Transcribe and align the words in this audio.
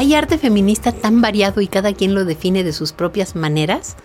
Hay 0.00 0.14
arte 0.14 0.38
feminista 0.38 0.92
tan 0.92 1.20
variado 1.20 1.60
y 1.60 1.66
cada 1.66 1.92
quien 1.92 2.14
lo 2.14 2.24
define 2.24 2.64
de 2.64 2.72
sus 2.72 2.92
propias 2.92 3.36
maneras, 3.36 3.96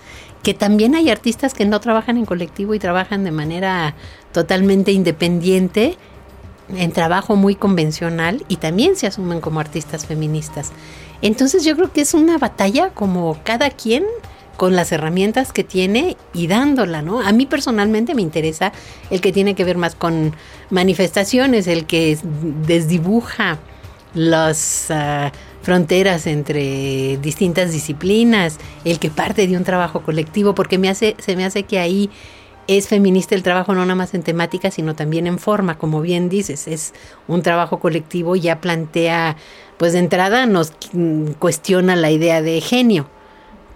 que 0.43 0.53
también 0.53 0.93
hay 0.93 1.09
artistas 1.09 1.53
que 1.53 1.63
no 1.63 1.79
trabajan 1.79 2.17
en 2.17 2.25
colectivo 2.25 2.73
y 2.73 2.79
trabajan 2.79 3.23
de 3.23 3.31
manera 3.31 3.95
totalmente 4.33 4.91
independiente, 4.91 5.97
en 6.75 6.91
trabajo 6.91 7.37
muy 7.37 7.55
convencional 7.55 8.43
y 8.49 8.57
también 8.57 8.97
se 8.97 9.07
asumen 9.07 9.39
como 9.39 9.61
artistas 9.61 10.05
feministas. 10.05 10.73
Entonces 11.21 11.63
yo 11.63 11.77
creo 11.77 11.93
que 11.93 12.01
es 12.01 12.13
una 12.13 12.37
batalla 12.37 12.89
como 12.89 13.37
cada 13.45 13.69
quien 13.69 14.03
con 14.57 14.75
las 14.75 14.91
herramientas 14.91 15.53
que 15.53 15.63
tiene 15.63 16.17
y 16.33 16.47
dándola, 16.47 17.03
¿no? 17.03 17.21
A 17.21 17.31
mí 17.31 17.45
personalmente 17.45 18.15
me 18.15 18.21
interesa 18.21 18.73
el 19.11 19.21
que 19.21 19.31
tiene 19.31 19.55
que 19.55 19.63
ver 19.63 19.77
más 19.77 19.95
con 19.95 20.35
manifestaciones, 20.69 21.67
el 21.67 21.85
que 21.85 22.17
desdibuja 22.67 23.59
las 24.15 24.89
ah, 24.89 25.31
fronteras 25.61 26.25
entre 26.25 27.17
distintas 27.17 27.71
disciplinas, 27.71 28.57
el 28.83 28.99
que 28.99 29.11
parte 29.11 29.45
de 29.45 29.55
un 29.57 29.63
trabajo 29.63 30.01
colectivo, 30.01 30.55
porque 30.55 30.77
me 30.77 30.89
hace, 30.89 31.15
se 31.19 31.35
me 31.35 31.45
hace 31.45 31.63
que 31.63 31.79
ahí 31.79 32.09
es 32.67 32.87
feminista 32.87 33.35
el 33.35 33.43
trabajo 33.43 33.73
no 33.73 33.81
nada 33.81 33.95
más 33.95 34.13
en 34.13 34.23
temática, 34.23 34.71
sino 34.71 34.95
también 34.95 35.27
en 35.27 35.37
forma, 35.37 35.77
como 35.77 36.01
bien 36.01 36.29
dices, 36.29 36.67
es 36.67 36.93
un 37.27 37.41
trabajo 37.43 37.79
colectivo, 37.79 38.35
ya 38.35 38.59
plantea, 38.59 39.37
pues 39.77 39.93
de 39.93 39.99
entrada 39.99 40.45
nos 40.45 40.73
cuestiona 41.37 41.95
la 41.95 42.09
idea 42.09 42.41
de 42.41 42.61
genio, 42.61 43.07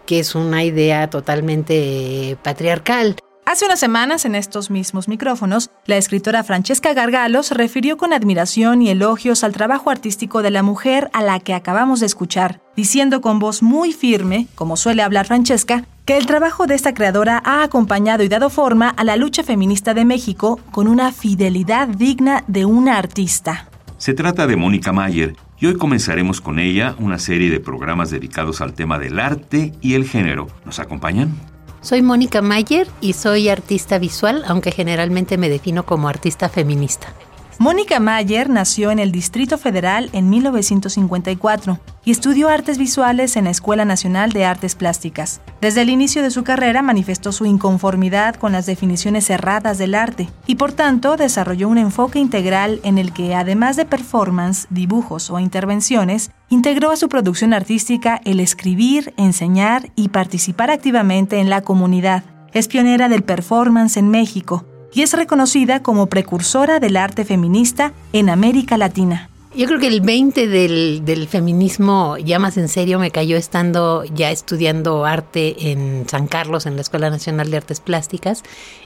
que 0.06 0.20
es 0.20 0.34
una 0.34 0.64
idea 0.64 1.10
totalmente 1.10 2.38
patriarcal. 2.42 3.16
Hace 3.50 3.66
unas 3.66 3.80
semanas, 3.80 4.26
en 4.26 4.36
estos 4.36 4.70
mismos 4.70 5.08
micrófonos, 5.08 5.72
la 5.88 5.98
escritora 5.98 6.44
Francesca 6.44 6.94
Gargalo 6.94 7.42
se 7.42 7.56
refirió 7.56 7.98
con 7.98 8.14
admiración 8.14 8.84
y 8.84 8.92
elogios 8.92 9.44
al 9.44 9.54
trabajo 9.54 9.90
artístico 9.90 10.44
de 10.44 10.52
la 10.52 10.62
mujer 10.62 11.10
a 11.14 11.24
la 11.24 11.40
que 11.40 11.56
acabamos 11.56 12.00
de 12.00 12.06
escuchar, 12.06 12.62
diciendo 12.76 13.22
con 13.22 13.40
voz 13.40 13.64
muy 13.64 13.92
firme, 13.92 14.46
como 14.54 14.78
suele 14.78 15.02
hablar 15.02 15.26
Francesca, 15.26 15.86
que 16.06 16.18
el 16.18 16.28
trabajo 16.28 16.68
de 16.68 16.76
esta 16.76 16.94
creadora 16.94 17.42
ha 17.44 17.64
acompañado 17.64 18.22
y 18.22 18.28
dado 18.28 18.52
forma 18.52 18.90
a 18.90 19.04
la 19.04 19.16
lucha 19.16 19.42
feminista 19.42 19.96
de 19.96 20.06
México 20.06 20.60
con 20.70 20.88
una 20.88 21.12
fidelidad 21.12 21.88
digna 21.88 22.44
de 22.46 22.66
una 22.66 23.00
artista. 23.00 23.68
Se 23.98 24.14
trata 24.14 24.46
de 24.46 24.58
Mónica 24.58 24.94
Mayer 24.94 25.36
y 25.58 25.66
hoy 25.66 25.76
comenzaremos 25.76 26.40
con 26.40 26.60
ella 26.60 26.94
una 27.00 27.18
serie 27.18 27.50
de 27.50 27.60
programas 27.60 28.12
dedicados 28.12 28.62
al 28.62 28.74
tema 28.74 29.00
del 29.00 29.18
arte 29.20 29.74
y 29.82 29.96
el 29.96 30.06
género. 30.06 30.46
¿Nos 30.66 30.78
acompañan? 30.78 31.34
Soy 31.82 32.02
Mónica 32.02 32.42
Mayer 32.42 32.88
y 33.00 33.14
soy 33.14 33.48
artista 33.48 34.00
visual, 34.00 34.44
aunque 34.46 34.72
generalmente 34.72 35.38
me 35.38 35.50
defino 35.50 35.86
como 35.86 36.10
artista 36.10 36.50
feminista. 36.50 37.14
Mónica 37.62 38.00
Mayer 38.00 38.50
nació 38.50 38.90
en 38.90 39.00
el 39.00 39.12
Distrito 39.12 39.58
Federal 39.58 40.10
en 40.14 40.30
1954 40.30 41.78
y 42.06 42.12
estudió 42.12 42.48
artes 42.48 42.78
visuales 42.78 43.36
en 43.36 43.44
la 43.44 43.50
Escuela 43.50 43.84
Nacional 43.84 44.32
de 44.32 44.46
Artes 44.46 44.76
Plásticas. 44.76 45.42
Desde 45.60 45.82
el 45.82 45.90
inicio 45.90 46.24
de 46.24 46.32
su 46.32 46.46
carrera 46.46 46.82
manifestó 46.82 47.34
su 47.34 47.46
inconformidad 47.46 48.36
con 48.36 48.54
las 48.54 48.66
definiciones 48.66 49.26
cerradas 49.26 49.78
del 49.78 49.94
arte 49.94 50.30
y 50.48 50.56
por 50.56 50.72
tanto 50.72 51.18
desarrolló 51.18 51.68
un 51.68 51.80
enfoque 51.80 52.18
integral 52.18 52.80
en 52.84 52.98
el 52.98 53.12
que, 53.12 53.36
además 53.36 53.76
de 53.76 53.84
performance, 53.84 54.68
dibujos 54.70 55.30
o 55.30 55.38
intervenciones, 55.38 56.32
integró 56.48 56.92
a 56.92 56.96
su 56.96 57.10
producción 57.10 57.54
artística 57.54 58.22
el 58.24 58.40
escribir, 58.40 59.14
enseñar 59.18 59.92
y 59.98 60.08
participar 60.08 60.72
activamente 60.72 61.40
en 61.40 61.50
la 61.50 61.60
comunidad. 61.60 62.24
Es 62.54 62.70
pionera 62.70 63.10
del 63.10 63.24
performance 63.24 63.98
en 63.98 64.08
México 64.08 64.66
y 64.94 65.02
es 65.02 65.14
reconocida 65.14 65.84
como 65.84 66.08
precursora 66.08 66.80
del 66.80 66.98
arte 66.98 67.26
feminista 67.26 67.94
en 68.14 68.30
América 68.30 68.78
Latina. 68.78 69.30
Yo 69.56 69.66
creo 69.66 69.80
que 69.80 69.88
el 69.88 70.02
20 70.02 70.48
del, 70.48 71.28
feminismo 71.28 72.18
ya 72.18 72.38
más 72.38 72.56
en 72.58 72.70
serio 72.70 73.00
me 73.00 73.10
cayó 73.10 73.36
estando 73.36 74.04
ya 74.06 74.30
estudiando 74.30 75.06
arte 75.06 75.72
en 75.72 76.08
San 76.08 76.28
Carlos, 76.28 76.68
en 76.68 76.76
la 76.76 76.82
Escuela 76.82 77.10
Nacional 77.10 77.50
de 77.50 77.58
Artes 77.58 77.80
Plásticas, 77.80 78.44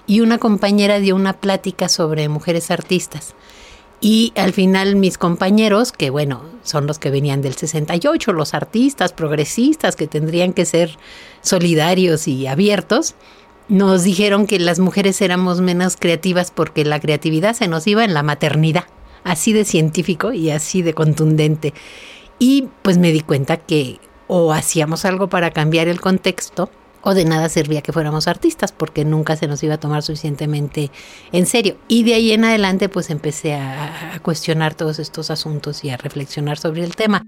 y 0.08 0.22
una 0.22 0.38
compañera 0.38 1.00
dio 1.00 1.18
una 1.18 1.34
plática 1.34 1.90
sobre 1.90 2.30
mujeres 2.30 2.72
artistas. 2.72 3.36
Y 4.00 4.32
al 4.36 4.54
final 4.54 4.96
mis 4.96 5.18
compañeros, 5.18 5.92
que 5.92 6.10
bueno, 6.10 6.44
son 6.64 6.88
los 6.88 6.98
que 6.98 7.10
venían 7.10 7.42
del 7.42 7.56
68, 7.56 8.32
los 8.32 8.54
artistas 8.54 9.12
progresistas 9.12 9.98
que 9.98 10.08
tendrían 10.08 10.54
que 10.54 10.66
ser 10.66 10.98
solidarios 11.42 12.28
y 12.28 12.48
abiertos, 12.48 13.16
nos 13.70 14.04
dijeron 14.04 14.48
que 14.48 14.60
las 14.60 14.80
mujeres 14.80 15.22
éramos 15.22 15.62
menos 15.62 15.98
creativas 15.98 16.52
porque 16.52 16.86
la 16.86 17.00
creatividad 17.00 17.56
se 17.56 17.68
nos 17.68 17.88
iba 17.88 18.04
en 18.04 18.14
la 18.14 18.24
maternidad, 18.24 18.86
así 19.24 19.54
de 19.54 19.66
científico 19.66 20.34
y 20.34 20.50
así 20.50 20.82
de 20.82 20.94
contundente. 20.94 21.74
Y 22.40 22.68
pues 22.82 22.98
me 22.98 23.12
di 23.12 23.22
cuenta 23.22 23.58
que 23.58 24.00
o 24.28 24.54
hacíamos 24.54 25.06
algo 25.06 25.28
para 25.28 25.52
cambiar 25.52 25.88
el 25.88 26.02
contexto, 26.02 26.70
o 27.02 27.14
de 27.14 27.26
nada 27.26 27.50
servía 27.50 27.82
que 27.82 27.92
fuéramos 27.92 28.28
artistas 28.28 28.72
porque 28.72 29.04
nunca 29.04 29.36
se 29.36 29.48
nos 29.48 29.62
iba 29.62 29.76
a 29.76 29.80
tomar 29.80 30.04
suficientemente 30.04 30.90
en 31.34 31.46
serio. 31.46 31.78
Y 31.90 32.04
de 32.04 32.14
ahí 32.14 32.32
en 32.32 32.46
adelante 32.46 32.88
pues 32.88 33.10
empecé 33.10 33.56
a, 33.56 34.16
a 34.16 34.20
cuestionar 34.20 34.74
todos 34.74 35.00
estos 35.00 35.30
asuntos 35.30 35.84
y 35.84 35.90
a 35.90 35.98
reflexionar 35.98 36.58
sobre 36.58 36.84
el 36.84 36.96
tema. 36.96 37.26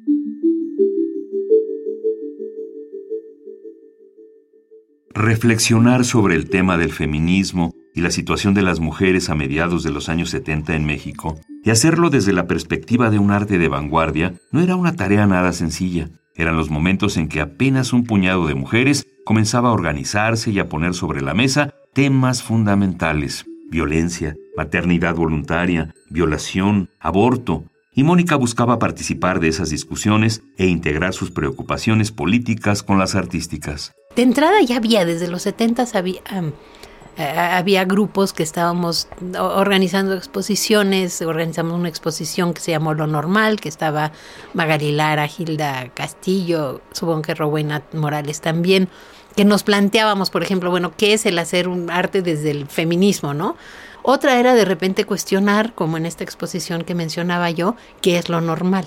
Reflexionar 5.15 6.03
sobre 6.03 6.35
el 6.35 6.49
tema 6.49 6.77
del 6.77 6.91
feminismo 6.91 7.73
y 7.93 8.01
la 8.01 8.11
situación 8.11 8.53
de 8.53 8.61
las 8.61 8.81
mujeres 8.81 9.29
a 9.29 9.35
mediados 9.35 9.81
de 9.81 9.91
los 9.91 10.09
años 10.09 10.29
70 10.29 10.75
en 10.75 10.85
México, 10.85 11.39
y 11.63 11.69
hacerlo 11.69 12.09
desde 12.09 12.33
la 12.33 12.47
perspectiva 12.47 13.09
de 13.09 13.17
un 13.17 13.31
arte 13.31 13.57
de 13.57 13.69
vanguardia, 13.69 14.33
no 14.51 14.59
era 14.59 14.75
una 14.75 14.97
tarea 14.97 15.25
nada 15.25 15.53
sencilla. 15.53 16.09
Eran 16.35 16.57
los 16.57 16.69
momentos 16.69 17.15
en 17.15 17.29
que 17.29 17.39
apenas 17.39 17.93
un 17.93 18.03
puñado 18.03 18.45
de 18.45 18.55
mujeres 18.55 19.07
comenzaba 19.23 19.69
a 19.69 19.73
organizarse 19.73 20.51
y 20.51 20.59
a 20.59 20.67
poner 20.67 20.93
sobre 20.93 21.21
la 21.21 21.33
mesa 21.33 21.73
temas 21.93 22.43
fundamentales, 22.43 23.45
violencia, 23.71 24.35
maternidad 24.57 25.15
voluntaria, 25.15 25.93
violación, 26.09 26.89
aborto, 26.99 27.63
y 27.93 28.03
Mónica 28.03 28.35
buscaba 28.35 28.79
participar 28.79 29.39
de 29.39 29.47
esas 29.47 29.69
discusiones 29.69 30.43
e 30.57 30.67
integrar 30.67 31.13
sus 31.13 31.31
preocupaciones 31.31 32.11
políticas 32.11 32.83
con 32.83 32.99
las 32.99 33.15
artísticas. 33.15 33.93
De 34.15 34.21
entrada 34.21 34.61
ya 34.61 34.77
había, 34.77 35.03
desde 35.03 35.27
los 35.27 35.41
70 35.41 35.85
había, 37.17 37.83
grupos 37.83 38.31
que 38.31 38.43
estábamos 38.43 39.09
organizando 39.37 40.13
exposiciones, 40.15 41.21
organizamos 41.21 41.73
una 41.73 41.89
exposición 41.89 42.53
que 42.53 42.61
se 42.61 42.71
llamó 42.71 42.93
Lo 42.93 43.07
Normal, 43.07 43.59
que 43.59 43.67
estaba 43.67 44.13
Magali 44.53 44.93
Lara, 44.93 45.27
Hilda 45.27 45.89
Castillo, 45.93 46.79
supongo 46.93 47.23
que 47.23 47.35
Rowena 47.35 47.83
Morales 47.91 48.39
también, 48.39 48.87
que 49.35 49.43
nos 49.43 49.63
planteábamos, 49.63 50.29
por 50.29 50.43
ejemplo, 50.43 50.71
bueno, 50.71 50.93
¿qué 50.95 51.13
es 51.13 51.25
el 51.25 51.37
hacer 51.37 51.67
un 51.67 51.89
arte 51.89 52.21
desde 52.21 52.51
el 52.51 52.67
feminismo, 52.67 53.33
no? 53.33 53.57
Otra 54.01 54.39
era 54.39 54.53
de 54.53 54.63
repente 54.63 55.03
cuestionar, 55.03 55.73
como 55.73 55.97
en 55.97 56.05
esta 56.05 56.23
exposición 56.23 56.83
que 56.83 56.95
mencionaba 56.95 57.49
yo, 57.49 57.75
qué 58.01 58.17
es 58.17 58.29
lo 58.29 58.39
normal. 58.39 58.85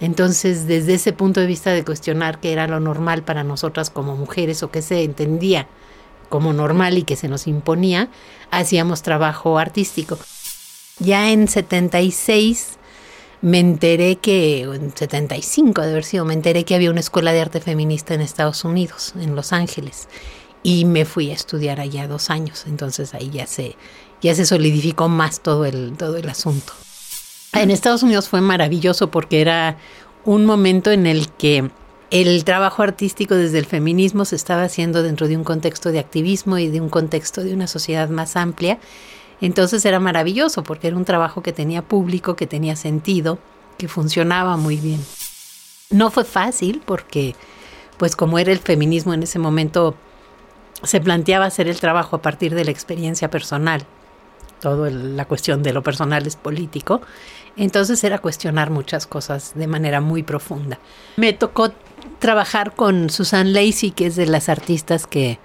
Entonces, 0.00 0.66
desde 0.66 0.94
ese 0.94 1.12
punto 1.12 1.40
de 1.40 1.46
vista 1.46 1.70
de 1.72 1.84
cuestionar 1.84 2.38
qué 2.40 2.52
era 2.52 2.66
lo 2.66 2.80
normal 2.80 3.22
para 3.22 3.44
nosotras 3.44 3.90
como 3.90 4.16
mujeres 4.16 4.62
o 4.62 4.70
qué 4.70 4.82
se 4.82 5.02
entendía 5.02 5.68
como 6.28 6.52
normal 6.52 6.98
y 6.98 7.02
que 7.02 7.16
se 7.16 7.28
nos 7.28 7.46
imponía, 7.46 8.10
hacíamos 8.50 9.02
trabajo 9.02 9.58
artístico. 9.58 10.18
Ya 10.98 11.30
en 11.30 11.48
76 11.48 12.78
me 13.42 13.60
enteré 13.60 14.16
que, 14.16 14.62
en 14.62 14.94
75 14.94 15.82
de 15.82 15.90
haber 15.90 16.04
sido, 16.04 16.24
me 16.24 16.34
enteré 16.34 16.64
que 16.64 16.74
había 16.74 16.90
una 16.90 17.00
escuela 17.00 17.32
de 17.32 17.40
arte 17.40 17.60
feminista 17.60 18.14
en 18.14 18.20
Estados 18.20 18.64
Unidos, 18.64 19.14
en 19.18 19.34
Los 19.34 19.52
Ángeles, 19.52 20.08
y 20.62 20.84
me 20.84 21.04
fui 21.04 21.30
a 21.30 21.34
estudiar 21.34 21.80
allá 21.80 22.08
dos 22.08 22.28
años. 22.30 22.64
Entonces 22.66 23.14
ahí 23.14 23.30
ya 23.30 23.46
se, 23.46 23.76
ya 24.20 24.34
se 24.34 24.46
solidificó 24.46 25.08
más 25.08 25.40
todo 25.40 25.64
el, 25.64 25.96
todo 25.96 26.16
el 26.16 26.28
asunto. 26.28 26.72
En 27.56 27.70
Estados 27.70 28.02
Unidos 28.02 28.28
fue 28.28 28.42
maravilloso 28.42 29.10
porque 29.10 29.40
era 29.40 29.78
un 30.26 30.44
momento 30.44 30.90
en 30.90 31.06
el 31.06 31.28
que 31.30 31.70
el 32.10 32.44
trabajo 32.44 32.82
artístico 32.82 33.34
desde 33.34 33.58
el 33.58 33.64
feminismo 33.64 34.26
se 34.26 34.36
estaba 34.36 34.64
haciendo 34.64 35.02
dentro 35.02 35.26
de 35.26 35.38
un 35.38 35.44
contexto 35.44 35.90
de 35.90 35.98
activismo 35.98 36.58
y 36.58 36.68
de 36.68 36.82
un 36.82 36.90
contexto 36.90 37.42
de 37.42 37.54
una 37.54 37.66
sociedad 37.66 38.10
más 38.10 38.36
amplia. 38.36 38.78
Entonces 39.40 39.86
era 39.86 39.98
maravilloso 40.00 40.62
porque 40.64 40.88
era 40.88 40.96
un 40.98 41.06
trabajo 41.06 41.42
que 41.42 41.52
tenía 41.52 41.80
público, 41.80 42.36
que 42.36 42.46
tenía 42.46 42.76
sentido, 42.76 43.38
que 43.78 43.88
funcionaba 43.88 44.58
muy 44.58 44.76
bien. 44.76 45.02
No 45.90 46.10
fue 46.10 46.24
fácil 46.24 46.82
porque, 46.84 47.34
pues 47.96 48.16
como 48.16 48.38
era 48.38 48.52
el 48.52 48.58
feminismo 48.58 49.14
en 49.14 49.22
ese 49.22 49.38
momento, 49.38 49.94
se 50.82 51.00
planteaba 51.00 51.46
hacer 51.46 51.68
el 51.68 51.80
trabajo 51.80 52.16
a 52.16 52.22
partir 52.22 52.54
de 52.54 52.66
la 52.66 52.70
experiencia 52.70 53.30
personal. 53.30 53.86
Toda 54.60 54.90
la 54.90 55.26
cuestión 55.26 55.62
de 55.62 55.72
lo 55.72 55.82
personal 55.82 56.26
es 56.26 56.36
político. 56.36 57.02
Entonces 57.56 58.02
era 58.04 58.18
cuestionar 58.18 58.70
muchas 58.70 59.06
cosas 59.06 59.52
de 59.54 59.66
manera 59.66 60.00
muy 60.00 60.22
profunda. 60.22 60.78
Me 61.16 61.32
tocó 61.32 61.72
trabajar 62.18 62.74
con 62.74 63.10
Susan 63.10 63.52
Lacey, 63.52 63.90
que 63.90 64.06
es 64.06 64.16
de 64.16 64.26
las 64.26 64.48
artistas 64.48 65.06
que, 65.06 65.38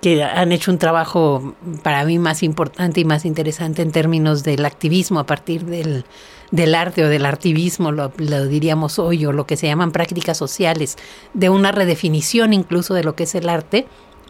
que 0.00 0.22
han 0.22 0.52
hecho 0.52 0.70
un 0.70 0.78
trabajo 0.78 1.54
para 1.82 2.04
mí 2.04 2.18
más 2.18 2.42
importante 2.42 3.00
y 3.00 3.04
más 3.04 3.24
interesante 3.24 3.82
en 3.82 3.92
términos 3.92 4.44
del 4.44 4.64
activismo 4.64 5.20
a 5.20 5.26
partir 5.26 5.64
del, 5.64 6.04
del 6.50 6.74
arte 6.74 7.04
o 7.04 7.08
del 7.08 7.26
activismo, 7.26 7.92
lo, 7.92 8.12
lo, 8.18 8.46
diríamos 8.46 8.98
hoy, 8.98 9.26
o 9.26 9.32
lo 9.32 9.46
que 9.46 9.56
se 9.56 9.66
llaman 9.66 9.92
prácticas 9.92 10.36
sociales, 10.36 10.96
de 11.34 11.50
una 11.50 11.72
redefinición 11.72 12.52
incluso 12.52 12.94
de 12.94 13.04
lo 13.04 13.16
que 13.16 13.24
es 13.24 13.34
el 13.34 13.48
arte 13.48 13.86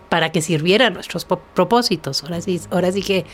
para 0.09 0.31
que 0.31 0.41
sirviera 0.41 0.87
a 0.87 0.91
nuestros 0.91 1.25
propósitos. 1.25 2.23
Ahora 2.23 2.41
sí, 2.41 2.61
ahora 2.71 2.93
sí 2.93 3.03
que 3.03 3.27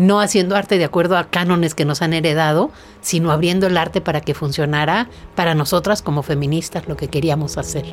no 0.00 0.20
haciendo 0.20 0.56
arte 0.56 0.78
de 0.78 0.84
acuerdo 0.84 1.16
a 1.16 1.28
cánones 1.28 1.74
que 1.74 1.84
nos 1.84 2.00
han 2.00 2.14
heredado, 2.14 2.70
sino 3.02 3.30
abriendo 3.30 3.66
el 3.66 3.76
arte 3.76 4.00
para 4.00 4.22
que 4.22 4.34
funcionara 4.34 5.08
para 5.34 5.54
nosotras 5.54 6.00
como 6.02 6.22
feministas 6.22 6.88
lo 6.88 6.96
que 6.96 7.08
queríamos 7.08 7.58
hacer. 7.58 7.84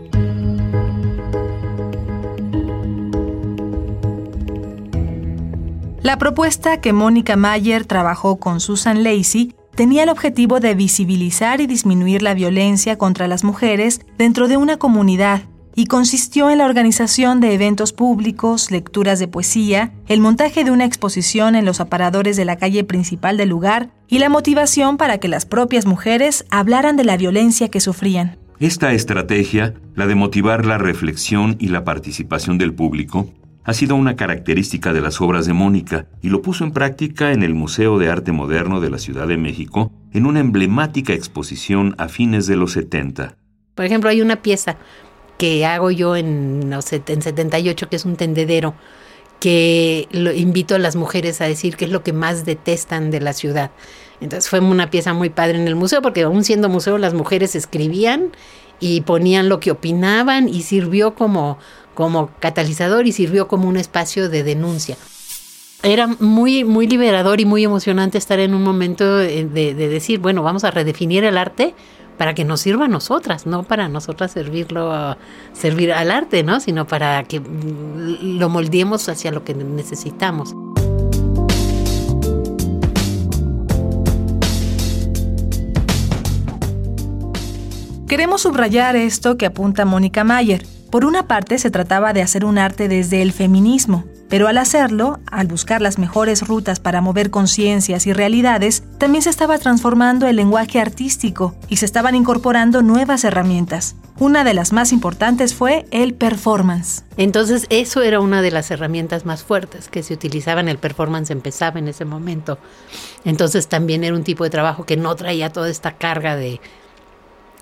La 6.01 6.17
propuesta 6.17 6.79
que 6.79 6.93
Mónica 6.93 7.35
Mayer 7.35 7.85
trabajó 7.85 8.37
con 8.37 8.61
Susan 8.61 9.03
Lacey 9.03 9.53
tenía 9.75 10.03
el 10.03 10.09
objetivo 10.09 10.61
de 10.61 10.73
visibilizar 10.73 11.59
y 11.59 11.67
disminuir 11.67 12.21
la 12.21 12.33
violencia 12.33 12.97
contra 12.97 13.27
las 13.27 13.43
mujeres 13.43 13.99
dentro 14.17 14.47
de 14.47 14.55
una 14.55 14.77
comunidad 14.77 15.41
y 15.77 15.85
consistió 15.85 16.49
en 16.49 16.57
la 16.57 16.65
organización 16.65 17.39
de 17.39 17.53
eventos 17.53 17.93
públicos, 17.93 18.71
lecturas 18.71 19.19
de 19.19 19.27
poesía, 19.27 19.93
el 20.07 20.21
montaje 20.21 20.63
de 20.63 20.71
una 20.71 20.85
exposición 20.85 21.53
en 21.53 21.65
los 21.65 21.79
aparadores 21.79 22.35
de 22.35 22.45
la 22.45 22.55
calle 22.55 22.83
principal 22.83 23.37
del 23.37 23.49
lugar 23.49 23.91
y 24.07 24.17
la 24.17 24.27
motivación 24.27 24.97
para 24.97 25.19
que 25.19 25.27
las 25.27 25.45
propias 25.45 25.85
mujeres 25.85 26.45
hablaran 26.49 26.97
de 26.97 27.03
la 27.03 27.15
violencia 27.15 27.69
que 27.69 27.79
sufrían. 27.79 28.39
Esta 28.59 28.91
estrategia, 28.93 29.75
la 29.93 30.07
de 30.07 30.15
motivar 30.15 30.65
la 30.65 30.79
reflexión 30.79 31.57
y 31.59 31.67
la 31.67 31.83
participación 31.83 32.57
del 32.57 32.73
público, 32.73 33.29
ha 33.63 33.73
sido 33.73 33.95
una 33.95 34.15
característica 34.15 34.93
de 34.93 35.01
las 35.01 35.21
obras 35.21 35.45
de 35.45 35.53
Mónica 35.53 36.07
y 36.23 36.29
lo 36.29 36.41
puso 36.41 36.63
en 36.63 36.71
práctica 36.71 37.33
en 37.33 37.43
el 37.43 37.53
Museo 37.53 37.99
de 37.99 38.09
Arte 38.09 38.31
Moderno 38.31 38.81
de 38.81 38.89
la 38.89 38.97
Ciudad 38.97 39.27
de 39.27 39.37
México 39.37 39.91
en 40.11 40.25
una 40.25 40.39
emblemática 40.39 41.13
exposición 41.13 41.93
a 41.99 42.07
fines 42.07 42.47
de 42.47 42.55
los 42.55 42.71
70. 42.71 43.37
Por 43.75 43.85
ejemplo, 43.85 44.09
hay 44.09 44.21
una 44.21 44.41
pieza 44.41 44.77
que 45.37 45.65
hago 45.65 45.91
yo 45.91 46.15
en, 46.15 46.69
no 46.69 46.81
sé, 46.81 47.01
en 47.07 47.21
78, 47.21 47.89
que 47.89 47.95
es 47.95 48.05
un 48.05 48.15
tendedero, 48.15 48.73
que 49.39 50.07
invito 50.11 50.75
a 50.75 50.79
las 50.79 50.95
mujeres 50.95 51.41
a 51.41 51.45
decir 51.45 51.77
qué 51.77 51.85
es 51.85 51.91
lo 51.91 52.03
que 52.03 52.13
más 52.13 52.43
detestan 52.45 53.11
de 53.11 53.19
la 53.19 53.33
ciudad. 53.33 53.71
Entonces 54.19 54.49
fue 54.49 54.59
una 54.59 54.89
pieza 54.89 55.13
muy 55.13 55.29
padre 55.29 55.59
en 55.59 55.67
el 55.67 55.75
museo, 55.75 56.01
porque 56.01 56.23
aún 56.23 56.43
siendo 56.43 56.69
museo 56.69 56.97
las 56.97 57.13
mujeres 57.13 57.55
escribían 57.55 58.31
y 58.79 59.01
ponían 59.01 59.47
lo 59.47 59.59
que 59.59 59.71
opinaban 59.71 60.49
y 60.49 60.63
sirvió 60.63 61.13
como, 61.13 61.59
como 61.93 62.31
catalizador 62.39 63.05
y 63.05 63.11
sirvió 63.11 63.47
como 63.47 63.67
un 63.67 63.77
espacio 63.77 64.29
de 64.29 64.43
denuncia. 64.43 64.97
Era 65.83 66.07
muy, 66.07 66.63
muy 66.63 66.87
liberador 66.87 67.39
y 67.39 67.45
muy 67.45 67.63
emocionante 67.63 68.17
estar 68.17 68.39
en 68.39 68.55
un 68.55 68.63
momento 68.63 69.17
de, 69.17 69.45
de 69.45 69.73
decir, 69.75 70.19
bueno, 70.19 70.41
vamos 70.41 70.63
a 70.63 70.71
redefinir 70.71 71.23
el 71.23 71.37
arte 71.37 71.75
para 72.17 72.33
que 72.33 72.43
nos 72.43 72.61
sirva 72.61 72.85
a 72.85 72.87
nosotras, 72.87 73.45
no 73.45 73.63
para 73.63 73.87
nosotras 73.87 74.31
servirlo, 74.31 75.15
servir 75.53 75.93
al 75.93 76.11
arte, 76.11 76.43
¿no? 76.43 76.59
Sino 76.59 76.87
para 76.87 77.23
que 77.23 77.39
lo 77.39 78.49
moldeemos 78.49 79.07
hacia 79.09 79.31
lo 79.31 79.43
que 79.43 79.53
necesitamos. 79.53 80.55
Queremos 88.07 88.41
subrayar 88.41 88.95
esto 88.95 89.37
que 89.37 89.45
apunta 89.45 89.85
Mónica 89.85 90.23
Mayer. 90.23 90.65
Por 90.89 91.03
una 91.03 91.27
parte, 91.27 91.59
se 91.59 91.69
trataba 91.69 92.13
de 92.13 92.21
hacer 92.21 92.45
un 92.45 92.57
arte 92.57 92.87
desde 92.87 93.21
el 93.21 93.33
feminismo, 93.33 94.05
pero 94.29 94.47
al 94.47 94.57
hacerlo, 94.57 95.19
al 95.31 95.47
buscar 95.47 95.81
las 95.81 95.97
mejores 95.97 96.47
rutas 96.47 96.79
para 96.79 97.01
mover 97.01 97.29
conciencias 97.29 98.07
y 98.07 98.13
realidades, 98.13 98.83
también 98.97 99.21
se 99.21 99.29
estaba 99.29 99.57
transformando 99.57 100.27
el 100.27 100.35
lenguaje 100.35 100.79
artístico 100.79 101.55
y 101.69 101.77
se 101.77 101.85
estaban 101.85 102.15
incorporando 102.15 102.81
nuevas 102.81 103.23
herramientas. 103.23 103.95
Una 104.19 104.43
de 104.43 104.53
las 104.53 104.73
más 104.73 104.91
importantes 104.91 105.53
fue 105.53 105.85
el 105.91 106.15
performance. 106.15 107.03
Entonces 107.17 107.67
eso 107.69 108.01
era 108.01 108.19
una 108.19 108.41
de 108.41 108.51
las 108.51 108.71
herramientas 108.71 109.25
más 109.25 109.43
fuertes 109.43 109.89
que 109.89 110.01
se 110.01 110.15
utilizaban. 110.15 110.67
El 110.67 110.79
performance 110.79 111.29
empezaba 111.29 111.79
en 111.79 111.87
ese 111.87 112.03
momento. 112.03 112.57
Entonces 113.25 113.67
también 113.67 114.03
era 114.03 114.15
un 114.15 114.23
tipo 114.23 114.43
de 114.43 114.49
trabajo 114.49 114.85
que 114.85 114.97
no 114.97 115.15
traía 115.15 115.51
toda 115.53 115.69
esta 115.69 115.97
carga 115.97 116.35
de 116.35 116.59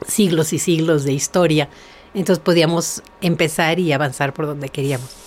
siglos 0.08 0.54
y 0.54 0.60
siglos 0.60 1.04
de 1.04 1.14
historia. 1.14 1.70
Entonces 2.14 2.42
podíamos 2.42 3.04
empezar 3.20 3.80
y 3.80 3.92
avanzar 3.92 4.34
por 4.34 4.46
donde 4.46 4.70
queríamos. 4.70 5.25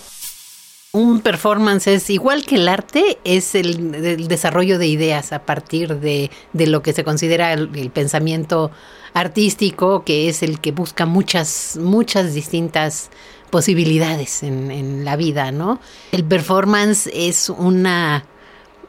Un 0.91 1.19
performance 1.19 1.85
es 1.85 2.09
igual 2.09 2.43
que 2.45 2.55
el 2.55 2.67
arte, 2.67 3.19
es 3.23 3.53
el, 3.53 4.27
desarrollo 4.27 4.79
de 4.79 4.87
ideas 4.87 5.31
a 5.33 5.45
partir 5.45 5.99
de, 5.99 6.31
lo 6.53 6.81
que 6.81 6.93
se 6.93 7.03
considera 7.03 7.53
el, 7.53 7.91
pensamiento 7.91 8.71
artístico, 9.13 10.03
que 10.03 10.29
es 10.29 10.41
el 10.41 10.59
que 10.59 10.71
busca 10.71 11.05
muchas, 11.05 11.77
muchas 11.79 12.33
distintas 12.33 13.11
posibilidades 13.51 14.41
en, 14.41 14.71
en 14.71 15.05
la 15.05 15.15
vida, 15.15 15.51
¿no? 15.51 15.79
El 16.11 16.23
performance 16.23 17.07
es 17.13 17.49
una 17.49 18.25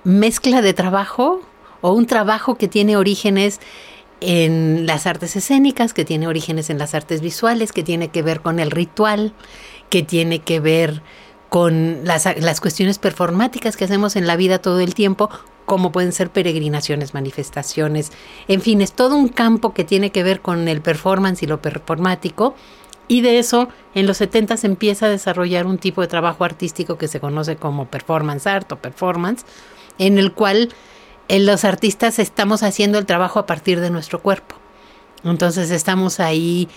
mezcla 0.03 0.63
de 0.63 0.73
trabajo 0.73 1.43
o 1.83 1.93
un 1.93 2.07
trabajo 2.07 2.55
que 2.57 2.69
tiene 2.69 2.97
orígenes 2.97 3.61
en 4.23 4.87
las 4.87 5.07
artes 5.07 5.37
escénicas, 5.37 5.93
que 5.93 6.07
tiene 6.07 6.29
orígenes 6.29 6.71
en 6.71 6.79
las 6.79 6.95
artes 6.95 7.21
visuales, 7.21 7.73
que 7.73 7.83
tiene 7.83 8.09
que 8.09 8.23
ver 8.23 8.41
con 8.41 8.59
el 8.59 8.71
ritual, 8.71 9.35
que 9.91 10.03
tiene 10.03 10.39
que 10.39 10.61
ver 10.61 11.03
con 11.51 12.05
las, 12.05 12.27
las 12.41 12.61
cuestiones 12.61 12.99
performáticas 12.99 13.77
que 13.77 13.85
hacemos 13.85 14.17
en 14.17 14.27
la 14.27 14.37
vida 14.37 14.61
todo 14.61 14.81
el 14.81 14.95
tiempo, 14.95 15.29
como 15.67 15.93
pueden 15.93 16.13
ser 16.13 16.31
peregrinaciones, 16.31 17.13
manifestaciones, 17.13 18.13
en 18.49 18.63
fin, 18.63 18.81
es 18.81 18.93
todo 18.93 19.17
un 19.17 19.29
campo 19.29 19.75
que 19.75 19.85
tiene 19.85 20.11
que 20.11 20.23
ver 20.23 20.41
con 20.41 20.69
el 20.69 20.81
performance 20.81 21.43
y 21.43 21.47
lo 21.47 21.61
performático. 21.61 22.55
Y 23.09 23.23
de 23.23 23.41
eso, 23.41 23.69
en 23.95 24.07
los 24.07 24.19
70 24.19 24.57
se 24.57 24.69
empieza 24.69 25.07
a 25.07 25.09
desarrollar 25.09 25.67
un 25.67 25.79
tipo 25.79 26.01
de 26.01 26.07
trabajo 26.07 26.45
artístico 26.45 26.97
que 26.97 27.09
se 27.09 27.19
conoce 27.19 27.57
como 27.57 27.87
performance 27.87 28.47
art 28.47 28.71
o 28.71 28.77
performance, 28.77 29.45
en 29.99 30.17
el 30.19 30.33
cual 30.33 30.71
eh, 31.29 31.41
los 31.41 31.65
artistas 31.65 32.21
estamos 32.21 32.63
haciendo 32.63 32.99
el 32.99 33.07
trabajo 33.07 33.41
a 33.41 33.47
partir 33.47 33.81
de 33.81 33.91
nuestro 33.91 34.23
cuerpo. 34.23 34.55
Entonces 35.25 35.73
estamos 35.73 36.21
ahí 36.21 36.69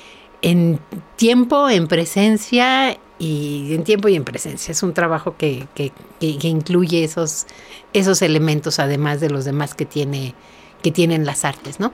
en 0.43 0.79
tiempo, 1.15 1.69
en 1.69 1.87
presencia 1.87 2.97
y 3.17 3.73
en 3.73 3.83
tiempo 3.83 4.09
y 4.09 4.15
en 4.15 4.25
presencia. 4.25 4.73
Es 4.73 4.83
un 4.83 4.93
trabajo 4.93 5.35
que, 5.37 5.67
que, 5.73 5.91
incluye 6.19 7.03
esos, 7.03 7.47
esos 7.93 8.21
elementos, 8.21 8.77
además 8.77 9.21
de 9.21 9.29
los 9.29 9.45
demás 9.45 9.73
que, 9.73 9.85
tiene, 9.85 10.35
que 10.83 10.91
tienen 10.91 11.25
las 11.25 11.45
artes, 11.45 11.79
¿no? 11.79 11.91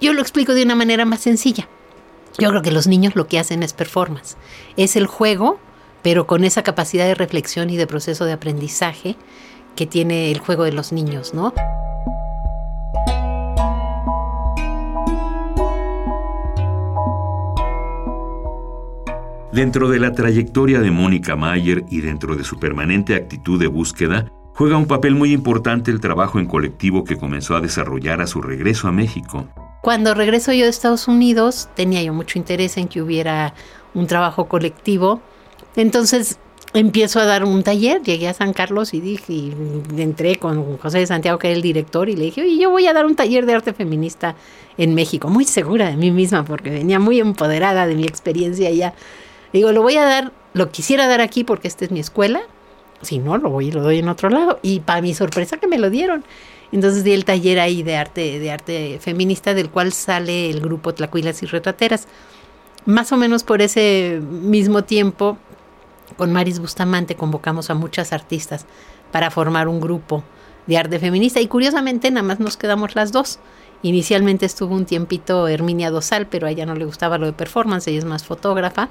Yo 0.00 0.12
lo 0.12 0.20
explico 0.20 0.54
de 0.54 0.62
una 0.62 0.76
manera 0.76 1.04
más 1.06 1.20
sencilla. 1.20 1.66
Yo 2.38 2.50
creo 2.50 2.62
que 2.62 2.70
los 2.70 2.86
niños 2.86 3.16
lo 3.16 3.26
que 3.26 3.38
hacen 3.38 3.62
es 3.62 3.72
performance. 3.72 4.36
Es 4.76 4.94
el 4.94 5.06
juego, 5.06 5.58
pero 6.02 6.26
con 6.26 6.44
esa 6.44 6.62
capacidad 6.62 7.06
de 7.06 7.14
reflexión 7.14 7.70
y 7.70 7.76
de 7.76 7.86
proceso 7.86 8.26
de 8.26 8.32
aprendizaje 8.32 9.16
que 9.74 9.86
tiene 9.86 10.30
el 10.30 10.38
juego 10.38 10.64
de 10.64 10.72
los 10.72 10.92
niños, 10.92 11.32
¿no? 11.32 11.54
Dentro 19.52 19.88
de 19.88 19.98
la 19.98 20.12
trayectoria 20.12 20.80
de 20.80 20.90
Mónica 20.90 21.34
Mayer 21.34 21.84
y 21.88 22.02
dentro 22.02 22.36
de 22.36 22.44
su 22.44 22.58
permanente 22.58 23.14
actitud 23.14 23.58
de 23.58 23.66
búsqueda, 23.66 24.30
juega 24.52 24.76
un 24.76 24.86
papel 24.86 25.14
muy 25.14 25.32
importante 25.32 25.90
el 25.90 26.00
trabajo 26.00 26.38
en 26.38 26.44
colectivo 26.44 27.02
que 27.02 27.16
comenzó 27.16 27.56
a 27.56 27.62
desarrollar 27.62 28.20
a 28.20 28.26
su 28.26 28.42
regreso 28.42 28.88
a 28.88 28.92
México. 28.92 29.46
Cuando 29.80 30.12
regreso 30.12 30.52
yo 30.52 30.64
de 30.64 30.70
Estados 30.70 31.08
Unidos, 31.08 31.70
tenía 31.74 32.02
yo 32.02 32.12
mucho 32.12 32.38
interés 32.38 32.76
en 32.76 32.88
que 32.88 33.00
hubiera 33.00 33.54
un 33.94 34.06
trabajo 34.06 34.48
colectivo. 34.48 35.22
Entonces 35.76 36.38
empiezo 36.74 37.18
a 37.18 37.24
dar 37.24 37.44
un 37.44 37.62
taller, 37.62 38.02
llegué 38.02 38.28
a 38.28 38.34
San 38.34 38.52
Carlos 38.52 38.92
y 38.92 39.00
dije, 39.00 39.32
y 39.32 39.54
entré 39.96 40.36
con 40.36 40.76
José 40.76 40.98
de 40.98 41.06
Santiago, 41.06 41.38
que 41.38 41.48
era 41.48 41.56
el 41.56 41.62
director, 41.62 42.10
y 42.10 42.16
le 42.16 42.24
dije, 42.24 42.42
oye, 42.42 42.58
yo 42.58 42.68
voy 42.68 42.86
a 42.86 42.92
dar 42.92 43.06
un 43.06 43.16
taller 43.16 43.46
de 43.46 43.54
arte 43.54 43.72
feminista 43.72 44.36
en 44.76 44.94
México, 44.94 45.28
muy 45.28 45.46
segura 45.46 45.88
de 45.88 45.96
mí 45.96 46.10
misma, 46.10 46.44
porque 46.44 46.68
venía 46.68 46.98
muy 46.98 47.18
empoderada 47.18 47.86
de 47.86 47.94
mi 47.94 48.04
experiencia 48.04 48.68
allá. 48.68 48.92
Digo, 49.52 49.72
lo 49.72 49.82
voy 49.82 49.96
a 49.96 50.04
dar, 50.04 50.32
lo 50.54 50.70
quisiera 50.70 51.06
dar 51.06 51.20
aquí 51.20 51.44
porque 51.44 51.68
esta 51.68 51.84
es 51.84 51.90
mi 51.90 52.00
escuela. 52.00 52.40
Si 53.02 53.18
no, 53.18 53.38
lo 53.38 53.50
voy 53.50 53.68
y 53.68 53.72
lo 53.72 53.82
doy 53.82 53.98
en 53.98 54.08
otro 54.08 54.28
lado. 54.28 54.58
Y 54.62 54.80
para 54.80 55.00
mi 55.00 55.14
sorpresa 55.14 55.56
que 55.56 55.66
me 55.66 55.78
lo 55.78 55.90
dieron. 55.90 56.24
Entonces 56.72 57.04
di 57.04 57.12
el 57.12 57.24
taller 57.24 57.60
ahí 57.60 57.82
de 57.82 57.96
arte, 57.96 58.38
de 58.38 58.50
arte 58.50 58.98
feminista, 59.00 59.54
del 59.54 59.70
cual 59.70 59.92
sale 59.92 60.50
el 60.50 60.60
grupo 60.60 60.92
Tlacuilas 60.92 61.42
y 61.42 61.46
Retrateras. 61.46 62.08
Más 62.84 63.12
o 63.12 63.16
menos 63.16 63.44
por 63.44 63.62
ese 63.62 64.20
mismo 64.22 64.84
tiempo 64.84 65.38
con 66.16 66.32
Maris 66.32 66.58
Bustamante 66.58 67.16
convocamos 67.16 67.70
a 67.70 67.74
muchas 67.74 68.12
artistas 68.12 68.66
para 69.12 69.30
formar 69.30 69.68
un 69.68 69.80
grupo 69.80 70.24
de 70.66 70.76
arte 70.76 70.98
feminista 70.98 71.40
y 71.40 71.46
curiosamente 71.46 72.10
nada 72.10 72.26
más 72.26 72.40
nos 72.40 72.56
quedamos 72.56 72.94
las 72.94 73.12
dos. 73.12 73.38
Inicialmente 73.82 74.44
estuvo 74.44 74.74
un 74.74 74.84
tiempito 74.84 75.48
Herminia 75.48 75.90
Dosal, 75.90 76.26
pero 76.26 76.46
a 76.46 76.50
ella 76.50 76.66
no 76.66 76.74
le 76.74 76.84
gustaba 76.84 77.16
lo 77.16 77.26
de 77.26 77.32
performance, 77.32 77.86
ella 77.86 78.00
es 78.00 78.04
más 78.04 78.24
fotógrafa. 78.24 78.88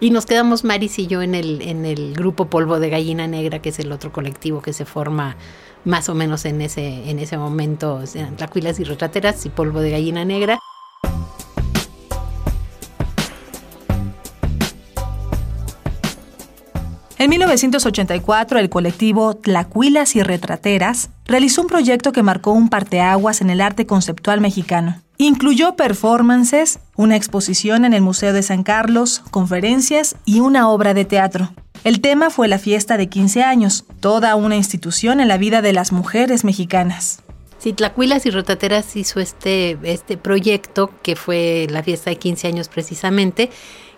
Y 0.00 0.10
nos 0.10 0.26
quedamos 0.26 0.64
Maris 0.64 0.98
y 0.98 1.06
yo 1.06 1.22
en 1.22 1.34
el, 1.34 1.62
en 1.62 1.84
el 1.86 2.14
grupo 2.14 2.46
Polvo 2.46 2.80
de 2.80 2.90
Gallina 2.90 3.26
Negra, 3.26 3.60
que 3.60 3.68
es 3.68 3.78
el 3.78 3.92
otro 3.92 4.12
colectivo 4.12 4.60
que 4.60 4.72
se 4.72 4.84
forma 4.84 5.36
más 5.84 6.08
o 6.08 6.14
menos 6.14 6.44
en 6.44 6.60
ese, 6.60 7.08
en 7.10 7.18
ese 7.18 7.38
momento, 7.38 8.02
y 8.14 8.84
Retrateras 8.84 9.46
y 9.46 9.50
Polvo 9.50 9.80
de 9.80 9.90
Gallina 9.90 10.24
Negra. 10.24 10.58
En 17.16 17.30
1984, 17.30 18.58
el 18.58 18.68
colectivo 18.68 19.34
Tlacuilas 19.34 20.16
y 20.16 20.22
Retrateras 20.22 21.10
realizó 21.24 21.62
un 21.62 21.68
proyecto 21.68 22.12
que 22.12 22.22
marcó 22.22 22.52
un 22.52 22.68
parteaguas 22.68 23.40
en 23.40 23.50
el 23.50 23.60
arte 23.60 23.86
conceptual 23.86 24.40
mexicano. 24.40 25.03
Incluyó 25.16 25.76
performances, 25.76 26.80
una 26.96 27.14
exposición 27.14 27.84
en 27.84 27.94
el 27.94 28.02
Museo 28.02 28.32
de 28.32 28.42
San 28.42 28.64
Carlos, 28.64 29.22
conferencias 29.30 30.16
y 30.24 30.40
una 30.40 30.68
obra 30.68 30.92
de 30.92 31.04
teatro. 31.04 31.52
El 31.84 32.00
tema 32.00 32.30
fue 32.30 32.48
la 32.48 32.58
fiesta 32.58 32.96
de 32.96 33.08
15 33.08 33.42
años, 33.44 33.84
toda 34.00 34.34
una 34.34 34.56
institución 34.56 35.20
en 35.20 35.28
la 35.28 35.38
vida 35.38 35.62
de 35.62 35.72
las 35.72 35.92
mujeres 35.92 36.42
mexicanas. 36.42 37.22
Sí, 37.58 37.72
Tlacuilas 37.72 38.26
y 38.26 38.30
Retrateras 38.30 38.96
hizo 38.96 39.20
este, 39.20 39.78
este 39.84 40.16
proyecto 40.16 40.90
que 41.02 41.14
fue 41.14 41.68
la 41.70 41.82
fiesta 41.82 42.10
de 42.10 42.16
15 42.16 42.48
años 42.48 42.68
precisamente 42.68 43.50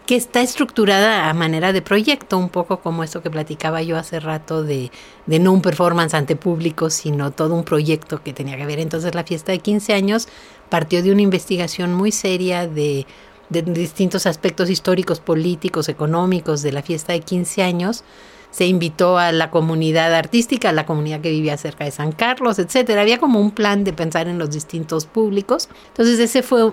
que 0.07 0.15
está 0.15 0.41
estructurada 0.41 1.29
a 1.29 1.35
manera 1.35 1.73
de 1.73 1.83
proyecto, 1.83 2.39
un 2.39 2.49
poco 2.49 2.79
como 2.79 3.03
eso 3.03 3.23
que 3.23 3.31
platicaba 3.31 3.83
yo 3.83 3.97
hace 3.99 4.21
rato 4.21 4.63
de, 4.63 4.93
de, 5.27 5.39
no 5.41 5.53
un 5.53 5.63
performance 5.63 6.15
ante 6.15 6.37
público, 6.37 6.91
sino 6.91 7.33
todo 7.33 7.55
un 7.55 7.65
proyecto 7.65 8.23
que 8.23 8.33
tenía 8.33 8.57
que 8.57 8.67
ver. 8.67 8.79
Entonces 8.79 9.17
la 9.17 9.25
fiesta 9.25 9.51
de 9.51 9.59
15 9.59 9.95
años 9.95 10.29
partió 10.69 11.03
de 11.03 11.13
una 11.13 11.23
investigación 11.23 11.95
muy 11.95 12.13
seria 12.13 12.67
de, 12.67 13.07
de 13.49 13.63
distintos 13.63 14.27
aspectos 14.27 14.71
históricos, 14.71 15.21
políticos, 15.21 15.89
económicos 15.89 16.63
de 16.63 16.73
la 16.73 16.83
fiesta 16.83 17.13
de 17.13 17.21
15 17.21 17.63
años. 17.63 18.05
Se 18.51 18.67
invitó 18.67 19.19
a 19.19 19.33
la 19.33 19.51
comunidad 19.51 20.15
artística, 20.15 20.71
a 20.71 20.73
la 20.73 20.87
comunidad 20.87 21.21
que 21.21 21.31
vivía 21.31 21.57
cerca 21.57 21.85
de 21.85 21.91
San 21.91 22.13
Carlos, 22.13 22.59
etcétera. 22.59 23.03
Había 23.03 23.19
como 23.19 23.41
un 23.41 23.51
plan 23.51 23.85
de 23.85 23.93
pensar 23.93 24.29
en 24.29 24.39
los 24.39 24.51
distintos 24.51 25.07
públicos. 25.07 25.69
Entonces 25.89 26.19
ese 26.19 26.43
fue 26.43 26.73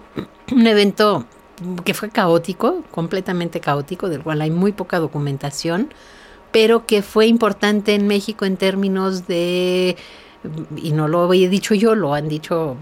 un 0.51 0.67
evento 0.67 1.25
que 1.83 1.93
fue 1.93 2.09
caótico, 2.09 2.83
completamente 2.91 3.59
caótico, 3.59 4.09
del 4.09 4.23
cual 4.23 4.41
hay 4.41 4.51
muy 4.51 4.71
poca 4.71 4.99
documentación, 4.99 5.93
pero 6.51 6.85
que 6.85 7.01
fue 7.01 7.27
importante 7.27 7.95
en 7.95 8.07
México 8.07 8.45
en 8.45 8.57
términos 8.57 9.27
de, 9.27 9.95
y 10.75 10.91
no 10.91 11.07
lo 11.07 11.31
he 11.33 11.47
dicho 11.47 11.75
yo, 11.75 11.95
lo 11.95 12.13
han 12.13 12.27
dicho 12.27 12.75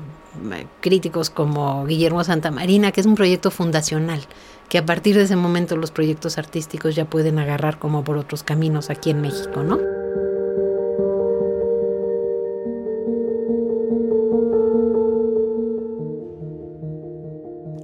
críticos 0.79 1.29
como 1.29 1.85
Guillermo 1.85 2.23
Santamarina, 2.23 2.91
que 2.91 3.01
es 3.01 3.07
un 3.07 3.15
proyecto 3.15 3.51
fundacional, 3.51 4.21
que 4.69 4.77
a 4.77 4.85
partir 4.85 5.15
de 5.15 5.23
ese 5.23 5.35
momento 5.35 5.75
los 5.75 5.91
proyectos 5.91 6.37
artísticos 6.37 6.95
ya 6.95 7.05
pueden 7.05 7.39
agarrar 7.39 7.79
como 7.79 8.03
por 8.03 8.17
otros 8.17 8.43
caminos 8.43 8.89
aquí 8.89 9.09
en 9.09 9.21
México, 9.21 9.63
¿no? 9.63 9.79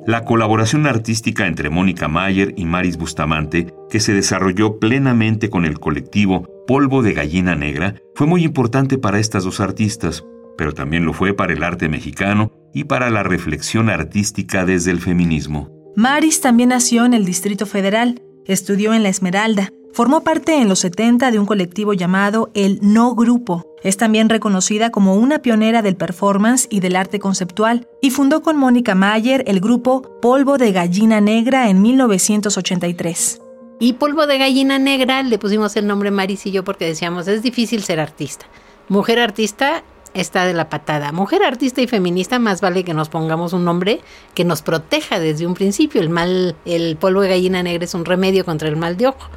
la 0.07 0.23
colaboración 0.23 0.87
artística 0.87 1.47
entre 1.47 1.69
Mónica 1.69 2.07
Mayer 2.07 2.53
y 2.55 2.63
Maris 2.63 2.95
Bustamante, 2.95 3.73
que 3.89 3.99
se 3.99 4.13
desarrolló 4.13 4.79
plenamente 4.79 5.49
con 5.49 5.65
el 5.65 5.81
colectivo 5.81 6.47
Polvo 6.65 7.03
de 7.03 7.11
Gallina 7.11 7.55
Negra, 7.55 7.95
fue 8.15 8.25
muy 8.25 8.45
importante 8.45 8.97
para 8.97 9.19
estas 9.19 9.43
dos 9.43 9.59
artistas, 9.59 10.23
pero 10.57 10.73
también 10.73 11.05
lo 11.05 11.13
fue 11.13 11.33
para 11.33 11.53
el 11.53 11.63
arte 11.63 11.89
mexicano 11.89 12.51
y 12.73 12.85
para 12.85 13.09
la 13.09 13.23
reflexión 13.23 13.89
artística 13.89 14.65
desde 14.65 14.91
el 14.91 14.99
feminismo. 14.99 15.69
Maris 15.95 16.41
también 16.41 16.69
nació 16.69 17.05
en 17.05 17.13
el 17.13 17.25
Distrito 17.25 17.65
Federal, 17.65 18.21
estudió 18.45 18.93
en 18.93 19.03
La 19.03 19.09
Esmeralda, 19.09 19.71
Formó 19.97 20.23
parte 20.23 20.61
en 20.61 20.69
los 20.69 20.77
70 20.77 21.31
de 21.31 21.39
un 21.39 21.47
colectivo 21.47 21.91
llamado 21.91 22.51
El 22.53 22.77
No 22.83 23.15
Grupo. 23.15 23.65
Es 23.81 23.97
también 23.97 24.29
reconocida 24.29 24.91
como 24.91 25.15
una 25.15 25.39
pionera 25.39 25.81
del 25.81 25.95
performance 25.95 26.67
y 26.69 26.81
del 26.81 26.95
arte 26.95 27.17
conceptual 27.17 27.87
y 27.99 28.11
fundó 28.11 28.43
con 28.43 28.57
Mónica 28.57 28.93
Mayer 28.93 29.43
el 29.47 29.59
grupo 29.59 30.19
Polvo 30.21 30.59
de 30.59 30.71
Gallina 30.71 31.19
Negra 31.19 31.67
en 31.67 31.81
1983. 31.81 33.41
Y 33.79 33.93
Polvo 33.93 34.27
de 34.27 34.37
Gallina 34.37 34.77
Negra 34.77 35.23
le 35.23 35.39
pusimos 35.39 35.75
el 35.77 35.87
nombre 35.87 36.11
Maris 36.11 36.45
y 36.45 36.51
yo 36.51 36.63
porque 36.63 36.85
decíamos, 36.85 37.27
es 37.27 37.41
difícil 37.41 37.81
ser 37.81 37.99
artista. 37.99 38.45
Mujer 38.89 39.17
artista 39.17 39.83
está 40.13 40.45
de 40.45 40.53
la 40.53 40.69
patada. 40.69 41.11
Mujer 41.11 41.43
artista 41.43 41.81
y 41.81 41.87
feminista, 41.87 42.39
más 42.39 42.61
vale 42.61 42.83
que 42.83 42.93
nos 42.93 43.09
pongamos 43.09 43.53
un 43.53 43.65
nombre 43.65 44.01
que 44.33 44.43
nos 44.43 44.61
proteja 44.61 45.19
desde 45.19 45.45
un 45.45 45.53
principio. 45.53 46.01
El 46.01 46.09
mal, 46.09 46.55
el 46.65 46.97
polvo 46.97 47.21
de 47.21 47.29
gallina 47.29 47.63
negra 47.63 47.85
es 47.85 47.93
un 47.93 48.05
remedio 48.05 48.45
contra 48.45 48.67
el 48.67 48.77
mal 48.77 48.97
de 48.97 49.07
ojo. 49.07 49.29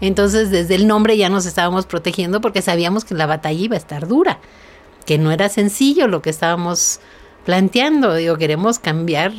Entonces, 0.00 0.50
desde 0.50 0.74
el 0.74 0.86
nombre 0.86 1.16
ya 1.16 1.28
nos 1.28 1.46
estábamos 1.46 1.86
protegiendo 1.86 2.40
porque 2.40 2.62
sabíamos 2.62 3.04
que 3.04 3.14
la 3.14 3.26
batalla 3.26 3.58
iba 3.58 3.74
a 3.74 3.78
estar 3.78 4.06
dura, 4.06 4.38
que 5.06 5.18
no 5.18 5.32
era 5.32 5.48
sencillo 5.48 6.06
lo 6.06 6.22
que 6.22 6.30
estábamos 6.30 7.00
planteando. 7.44 8.14
Digo, 8.14 8.36
queremos 8.36 8.78
cambiar 8.78 9.32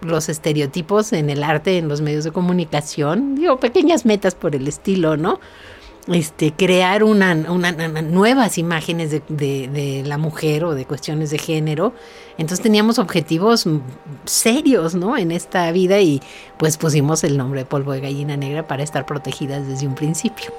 los 0.00 0.28
estereotipos 0.28 1.12
en 1.12 1.30
el 1.30 1.42
arte, 1.42 1.78
en 1.78 1.88
los 1.88 2.00
medios 2.00 2.24
de 2.24 2.30
comunicación, 2.30 3.34
digo, 3.36 3.58
pequeñas 3.58 4.04
metas 4.04 4.34
por 4.34 4.54
el 4.54 4.68
estilo, 4.68 5.16
¿no? 5.16 5.40
Este, 6.12 6.52
crear 6.52 7.02
nuevas 7.02 8.58
imágenes 8.58 9.10
de, 9.10 9.20
de, 9.28 10.02
la 10.04 10.18
mujer 10.18 10.64
o 10.64 10.74
de 10.74 10.84
cuestiones 10.84 11.30
de 11.30 11.38
género. 11.38 11.94
Entonces 12.36 12.62
teníamos 12.62 12.98
objetivos 12.98 13.66
serios, 14.24 14.94
¿no? 14.94 15.16
En 15.16 15.30
esta 15.30 15.70
vida 15.72 16.00
y 16.00 16.20
pues 16.58 16.76
pusimos 16.76 17.24
el 17.24 17.36
nombre 17.38 17.60
de 17.60 17.66
polvo 17.66 17.92
de 17.92 18.00
gallina 18.00 18.36
negra 18.36 18.66
para 18.66 18.82
estar 18.82 19.06
protegidas 19.06 19.66
desde 19.66 19.86
un 19.86 19.94
principio. 19.94 20.52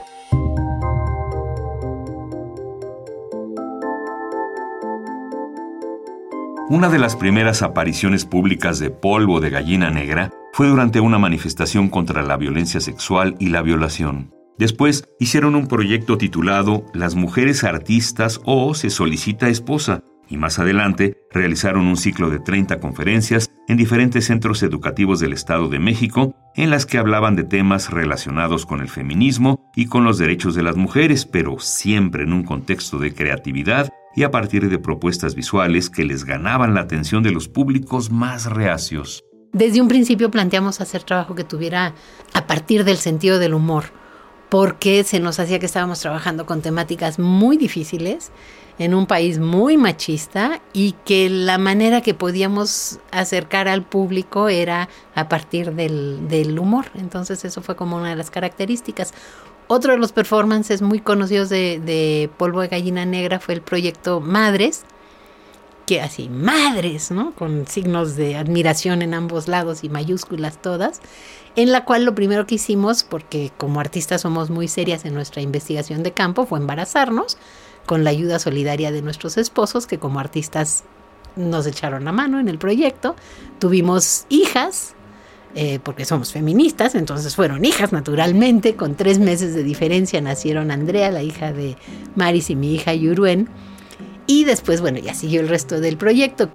Una 6.67 6.89
de 6.89 6.97
las 6.97 7.15
primeras 7.15 7.61
apariciones 7.61 8.25
públicas 8.25 8.79
de 8.79 8.89
polvo 8.89 9.39
de 9.39 9.51
gallina 9.51 9.91
negra 9.91 10.31
fue 10.51 10.67
durante 10.67 10.99
una 10.99 11.19
manifestación 11.19 11.89
contra 11.89 12.23
la 12.23 12.37
violencia 12.37 12.81
sexual 12.81 13.35
y 13.39 13.49
la 13.49 13.61
violación. 13.61 14.31
Después 14.57 15.09
hicieron 15.19 15.55
un 15.55 15.67
proyecto 15.67 16.17
titulado 16.17 16.85
Las 16.93 17.15
mujeres 17.15 17.63
artistas 17.63 18.39
o 18.45 18.73
Se 18.73 18.89
solicita 18.89 19.49
esposa, 19.49 20.01
y 20.29 20.37
más 20.37 20.59
adelante 20.59 21.17
realizaron 21.31 21.85
un 21.85 21.97
ciclo 21.97 22.29
de 22.29 22.39
30 22.39 22.79
conferencias 22.79 23.51
en 23.67 23.77
diferentes 23.77 24.25
centros 24.25 24.63
educativos 24.63 25.19
del 25.19 25.33
Estado 25.33 25.67
de 25.67 25.79
México, 25.79 26.35
en 26.55 26.69
las 26.69 26.85
que 26.85 26.97
hablaban 26.97 27.35
de 27.35 27.43
temas 27.43 27.91
relacionados 27.91 28.65
con 28.65 28.79
el 28.79 28.89
feminismo 28.89 29.71
y 29.75 29.87
con 29.87 30.03
los 30.03 30.17
derechos 30.17 30.55
de 30.55 30.63
las 30.63 30.77
mujeres, 30.77 31.25
pero 31.25 31.59
siempre 31.59 32.23
en 32.23 32.33
un 32.33 32.43
contexto 32.43 32.97
de 32.97 33.13
creatividad 33.13 33.91
y 34.15 34.23
a 34.23 34.31
partir 34.31 34.69
de 34.69 34.79
propuestas 34.79 35.35
visuales 35.35 35.89
que 35.89 36.05
les 36.05 36.23
ganaban 36.23 36.73
la 36.73 36.81
atención 36.81 37.21
de 37.21 37.31
los 37.31 37.49
públicos 37.49 38.09
más 38.09 38.45
reacios. 38.45 39.23
Desde 39.51 39.81
un 39.81 39.89
principio 39.89 40.31
planteamos 40.31 40.79
hacer 40.81 41.03
trabajo 41.03 41.35
que 41.35 41.43
tuviera 41.43 41.93
a 42.33 42.47
partir 42.47 42.83
del 42.83 42.97
sentido 42.97 43.39
del 43.39 43.53
humor 43.53 44.04
porque 44.49 45.03
se 45.03 45.19
nos 45.19 45.39
hacía 45.39 45.59
que 45.59 45.65
estábamos 45.65 45.99
trabajando 45.99 46.45
con 46.45 46.61
temáticas 46.61 47.19
muy 47.19 47.57
difíciles 47.57 48.31
en 48.77 48.93
un 48.93 49.05
país 49.05 49.39
muy 49.39 49.77
machista 49.77 50.61
y 50.73 50.93
que 51.05 51.29
la 51.29 51.57
manera 51.57 52.01
que 52.01 52.13
podíamos 52.13 52.99
acercar 53.11 53.67
al 53.67 53.83
público 53.83 54.49
era 54.49 54.89
a 55.15 55.29
partir 55.29 55.73
del, 55.73 56.59
humor. 56.59 56.85
Entonces 56.95 57.45
eso 57.45 57.61
fue 57.61 57.75
como 57.75 57.95
una 57.97 58.09
de 58.09 58.15
las 58.15 58.29
características. 58.29 59.13
Otro 59.67 59.93
de 59.93 59.97
los 59.97 60.11
performances 60.11 60.81
muy 60.81 60.99
conocidos 60.99 61.49
de, 61.49 61.79
de 61.79 62.29
Polvo 62.37 62.61
de 62.61 62.67
Gallina 62.67 63.05
Negra 63.05 63.39
fue 63.39 63.55
el 63.55 63.61
proyecto 63.61 64.19
Madres, 64.19 64.83
que 65.85 66.01
así, 66.01 66.29
madres, 66.29 67.11
¿no? 67.11 67.33
Con 67.33 67.67
signos 67.67 68.15
de 68.15 68.35
admiración 68.35 69.01
en 69.01 69.13
ambos 69.13 69.47
lados 69.47 69.83
y 69.83 69.89
mayúsculas 69.89 70.61
todas 70.61 71.01
en 71.55 71.71
la 71.71 71.85
cual 71.85 72.03
lo 72.03 72.15
primero 72.15 72.45
que 72.45 72.55
hicimos, 72.55 73.03
porque 73.03 73.51
como 73.57 73.79
artistas 73.79 74.21
somos 74.21 74.49
muy 74.49 74.67
serias 74.67 75.05
en 75.05 75.13
nuestra 75.13 75.41
investigación 75.41 76.03
de 76.03 76.11
campo, 76.11 76.45
fue 76.45 76.59
embarazarnos 76.59 77.37
con 77.85 78.03
la 78.03 78.09
ayuda 78.09 78.39
solidaria 78.39 78.91
de 78.91 79.01
nuestros 79.01 79.37
esposos, 79.37 79.87
que 79.87 79.99
como 79.99 80.19
artistas 80.19 80.83
nos 81.35 81.65
echaron 81.65 82.05
la 82.05 82.11
mano 82.11 82.39
en 82.39 82.49
el 82.49 82.57
proyecto. 82.57 83.15
Tuvimos 83.59 84.25
hijas, 84.29 84.95
eh, 85.55 85.79
porque 85.81 86.03
somos 86.03 86.33
feministas, 86.33 86.95
entonces 86.95 87.35
fueron 87.35 87.63
hijas 87.63 87.93
naturalmente, 87.93 88.75
con 88.75 88.95
tres 88.95 89.19
meses 89.19 89.53
de 89.53 89.63
diferencia 89.63 90.19
nacieron 90.19 90.71
Andrea, 90.71 91.09
la 91.11 91.23
hija 91.23 91.53
de 91.53 91.77
Maris 92.15 92.49
y 92.49 92.55
mi 92.55 92.73
hija 92.73 92.93
Yuruen, 92.93 93.47
y 94.27 94.43
después, 94.43 94.81
bueno, 94.81 94.99
ya 94.99 95.13
siguió 95.13 95.41
el 95.41 95.49
resto 95.49 95.79
del 95.79 95.97
proyecto. 95.97 96.51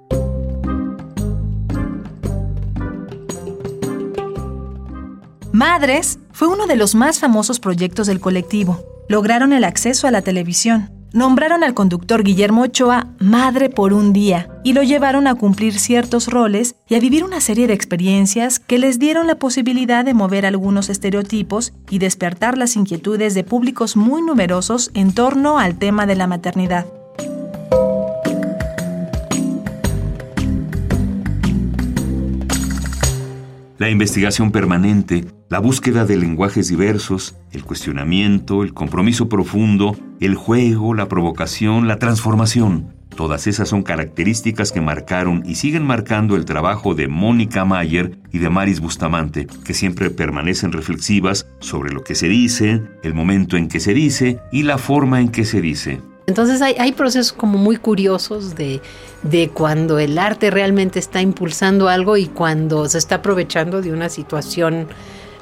Madres 5.51 6.17
fue 6.31 6.47
uno 6.47 6.65
de 6.65 6.75
los 6.75 6.95
más 6.95 7.19
famosos 7.19 7.59
proyectos 7.59 8.07
del 8.07 8.19
colectivo. 8.19 8.83
Lograron 9.09 9.53
el 9.53 9.63
acceso 9.63 10.07
a 10.07 10.11
la 10.11 10.21
televisión, 10.21 10.89
nombraron 11.13 11.63
al 11.63 11.73
conductor 11.73 12.23
Guillermo 12.23 12.63
Ochoa 12.63 13.07
madre 13.19 13.69
por 13.69 13.93
un 13.93 14.13
día 14.13 14.49
y 14.63 14.73
lo 14.73 14.81
llevaron 14.81 15.27
a 15.27 15.35
cumplir 15.35 15.77
ciertos 15.77 16.27
roles 16.27 16.75
y 16.87 16.95
a 16.95 16.99
vivir 16.99 17.23
una 17.23 17.41
serie 17.41 17.67
de 17.67 17.73
experiencias 17.73 18.59
que 18.59 18.79
les 18.79 18.97
dieron 18.97 19.27
la 19.27 19.35
posibilidad 19.35 20.05
de 20.05 20.13
mover 20.13 20.45
algunos 20.45 20.89
estereotipos 20.89 21.73
y 21.89 21.99
despertar 21.99 22.57
las 22.57 22.75
inquietudes 22.75 23.33
de 23.33 23.43
públicos 23.43 23.97
muy 23.97 24.21
numerosos 24.21 24.89
en 24.93 25.13
torno 25.13 25.59
al 25.59 25.77
tema 25.77 26.05
de 26.05 26.15
la 26.15 26.27
maternidad. 26.27 26.85
La 33.81 33.89
investigación 33.89 34.51
permanente, 34.51 35.25
la 35.49 35.57
búsqueda 35.57 36.05
de 36.05 36.15
lenguajes 36.15 36.67
diversos, 36.67 37.35
el 37.51 37.63
cuestionamiento, 37.63 38.61
el 38.61 38.75
compromiso 38.75 39.27
profundo, 39.27 39.97
el 40.19 40.35
juego, 40.35 40.93
la 40.93 41.07
provocación, 41.07 41.87
la 41.87 41.97
transformación. 41.97 42.93
Todas 43.15 43.47
esas 43.47 43.69
son 43.69 43.81
características 43.81 44.71
que 44.71 44.81
marcaron 44.81 45.41
y 45.47 45.55
siguen 45.55 45.83
marcando 45.83 46.35
el 46.35 46.45
trabajo 46.45 46.93
de 46.93 47.07
Mónica 47.07 47.65
Mayer 47.65 48.19
y 48.31 48.37
de 48.37 48.51
Maris 48.51 48.81
Bustamante, 48.81 49.47
que 49.65 49.73
siempre 49.73 50.11
permanecen 50.11 50.73
reflexivas 50.73 51.47
sobre 51.59 51.91
lo 51.91 52.03
que 52.03 52.13
se 52.13 52.29
dice, 52.29 52.83
el 53.01 53.15
momento 53.15 53.57
en 53.57 53.67
que 53.67 53.79
se 53.79 53.95
dice 53.95 54.37
y 54.51 54.61
la 54.61 54.77
forma 54.77 55.21
en 55.21 55.29
que 55.29 55.43
se 55.43 55.59
dice. 55.59 56.01
Entonces 56.31 56.61
hay, 56.61 56.93
procesos 56.93 57.33
como 57.33 57.57
muy 57.57 57.75
curiosos 57.75 58.55
de, 58.55 58.79
cuando 59.53 59.99
el 59.99 60.17
arte 60.17 60.49
realmente 60.49 60.97
está 60.97 61.19
impulsando 61.19 61.89
algo 61.89 62.15
y 62.15 62.27
cuando 62.27 62.87
se 62.87 62.99
está 62.99 63.15
aprovechando 63.15 63.81
de 63.81 63.91
una 63.91 64.07
situación 64.07 64.87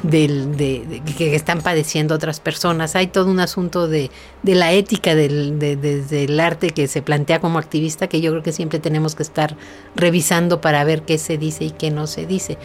de, 0.01 1.03
que 1.15 1.36
están 1.36 1.62
padeciendo 1.62 2.15
otras 2.15 2.39
personas. 2.39 2.96
Hay 2.96 3.05
todo 3.05 3.29
un 3.29 3.39
asunto 3.39 3.88
de, 3.88 4.10
la 4.41 4.72
ética 4.72 5.13
del, 5.13 5.60
del 5.60 6.39
arte 6.39 6.72
que 6.72 6.88
se 6.88 7.03
plantea 7.03 7.39
como 7.39 7.60
activista 7.60 8.08
que 8.08 8.19
yo 8.19 8.31
creo 8.31 8.41
que 8.41 8.51
siempre 8.51 8.79
tenemos 8.79 9.13
que 9.13 9.22
estar 9.22 9.55
revisando 9.96 10.60
para 10.60 10.84
ver 10.86 11.03
qué 11.03 11.19
se 11.19 11.38
dice 11.38 11.65
y 11.65 11.69
qué 11.69 11.91
no 11.91 12.08
se 12.08 12.25
dice. 12.25 12.58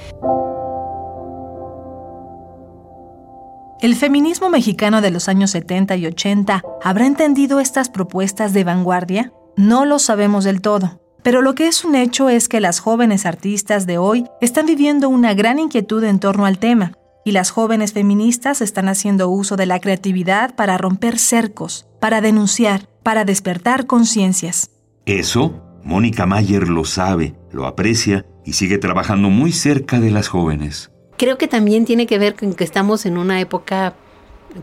¿El 3.84 3.96
feminismo 3.96 4.48
mexicano 4.48 5.02
de 5.02 5.10
los 5.10 5.28
años 5.28 5.50
70 5.50 5.96
y 5.96 6.06
80 6.06 6.62
habrá 6.82 7.06
entendido 7.06 7.60
estas 7.60 7.90
propuestas 7.90 8.54
de 8.54 8.64
vanguardia? 8.64 9.34
No 9.58 9.84
lo 9.84 9.98
sabemos 9.98 10.44
del 10.44 10.62
todo, 10.62 11.02
pero 11.22 11.42
lo 11.42 11.54
que 11.54 11.66
es 11.66 11.84
un 11.84 11.94
hecho 11.94 12.30
es 12.30 12.48
que 12.48 12.60
las 12.60 12.80
jóvenes 12.80 13.26
artistas 13.26 13.86
de 13.86 13.98
hoy 13.98 14.24
están 14.40 14.64
viviendo 14.64 15.10
una 15.10 15.34
gran 15.34 15.58
inquietud 15.58 16.02
en 16.04 16.18
torno 16.18 16.46
al 16.46 16.56
tema, 16.56 16.92
y 17.26 17.32
las 17.32 17.50
jóvenes 17.50 17.92
feministas 17.92 18.62
están 18.62 18.88
haciendo 18.88 19.28
uso 19.28 19.56
de 19.56 19.66
la 19.66 19.78
creatividad 19.80 20.54
para 20.54 20.78
romper 20.78 21.18
cercos, 21.18 21.86
para 22.00 22.22
denunciar, 22.22 22.88
para 23.02 23.26
despertar 23.26 23.84
conciencias. 23.84 24.70
Eso, 25.04 25.62
Mónica 25.84 26.24
Mayer 26.24 26.68
lo 26.68 26.86
sabe, 26.86 27.34
lo 27.52 27.66
aprecia 27.66 28.24
y 28.46 28.54
sigue 28.54 28.78
trabajando 28.78 29.28
muy 29.28 29.52
cerca 29.52 30.00
de 30.00 30.10
las 30.10 30.28
jóvenes. 30.28 30.90
Creo 31.16 31.38
que 31.38 31.48
también 31.48 31.84
tiene 31.84 32.06
que 32.06 32.18
ver 32.18 32.34
con 32.34 32.54
que 32.54 32.64
estamos 32.64 33.06
en 33.06 33.18
una 33.18 33.40
época 33.40 33.94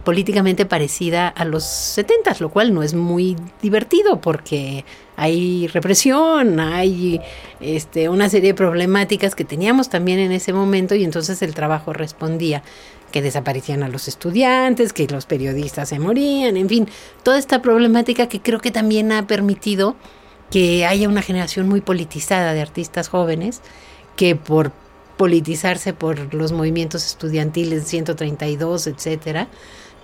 políticamente 0.03 0.65
parecida 0.65 1.27
a 1.27 1.43
los 1.45 1.63
70, 1.65 2.35
lo 2.39 2.49
cual 2.49 2.73
no 2.73 2.81
es 2.81 2.93
muy 2.93 3.35
divertido 3.61 4.21
porque 4.21 4.85
hay 5.17 5.67
represión, 5.67 6.59
hay 6.59 7.19
este, 7.59 8.07
una 8.07 8.29
serie 8.29 8.51
de 8.51 8.55
problemáticas 8.55 9.35
que 9.35 9.43
teníamos 9.43 9.89
también 9.89 10.19
en 10.19 10.31
ese 10.31 10.53
momento 10.53 10.95
y 10.95 11.03
entonces 11.03 11.41
el 11.41 11.53
trabajo 11.53 11.93
respondía 11.93 12.63
que 13.11 13.21
desaparecían 13.21 13.83
a 13.83 13.89
los 13.89 14.07
estudiantes, 14.07 14.93
que 14.93 15.07
los 15.07 15.25
periodistas 15.25 15.89
se 15.89 15.99
morían, 15.99 16.55
en 16.55 16.69
fin, 16.69 16.87
toda 17.23 17.37
esta 17.37 17.61
problemática 17.61 18.27
que 18.27 18.39
creo 18.39 18.59
que 18.59 18.71
también 18.71 19.11
ha 19.11 19.27
permitido 19.27 19.95
que 20.49 20.85
haya 20.85 21.09
una 21.09 21.21
generación 21.21 21.67
muy 21.67 21.81
politizada 21.81 22.53
de 22.53 22.61
artistas 22.61 23.09
jóvenes 23.09 23.61
que 24.15 24.35
por 24.35 24.71
politizarse 25.21 25.93
por 25.93 26.33
los 26.33 26.51
movimientos 26.51 27.05
estudiantiles 27.05 27.85
132, 27.85 28.87
etcétera, 28.87 29.49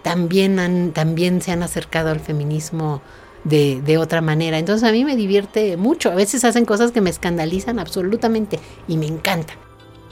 también, 0.03 0.59
han, 0.59 0.91
también 0.91 1.41
se 1.41 1.51
han 1.51 1.63
acercado 1.63 2.11
al 2.11 2.19
feminismo 2.19 3.01
de, 3.43 3.81
de, 3.81 3.97
otra 3.97 4.21
manera. 4.21 4.59
Entonces 4.59 4.87
a 4.87 4.91
mí 4.91 5.03
me 5.03 5.15
divierte 5.15 5.75
mucho. 5.75 6.11
A 6.11 6.13
veces 6.13 6.43
hacen 6.43 6.65
cosas 6.65 6.91
que 6.91 7.01
me 7.01 7.09
escandalizan 7.09 7.79
absolutamente 7.79 8.59
y 8.87 8.97
me 8.97 9.07
encanta. 9.07 9.55